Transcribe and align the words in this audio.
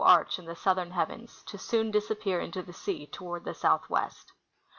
arch 0.03 0.39
in 0.39 0.45
the 0.45 0.55
southern 0.55 0.89
heavens, 0.89 1.43
to 1.45 1.59
soon 1.59 1.91
disappear 1.91 2.39
into 2.41 2.63
the 2.63 2.73
sea 2.73 3.05
toward 3.05 3.43
the 3.43 3.53
southwest. 3.53 4.33